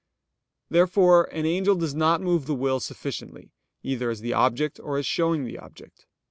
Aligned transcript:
Therefore 0.67 1.25
an 1.25 1.45
angel 1.45 1.75
does 1.75 1.93
not 1.93 2.21
move 2.21 2.47
the 2.47 2.55
will 2.55 2.79
sufficiently, 2.79 3.51
either 3.83 4.09
as 4.09 4.21
the 4.21 4.33
object 4.33 4.79
or 4.79 4.97
as 4.97 5.05
showing 5.05 5.45
the 5.45 5.59
object. 5.59 6.07